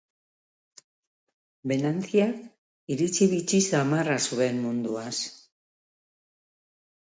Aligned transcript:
Venanciak 1.71 2.39
iritzi 2.95 3.27
bitxi 3.35 3.61
samarra 3.67 4.17
zuen 4.31 4.59
munduaz. 4.65 5.13